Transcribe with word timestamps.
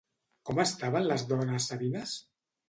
Com 0.49 0.61
estaven 0.63 1.05
les 1.09 1.27
dones 1.33 1.69
sabines? 1.73 2.17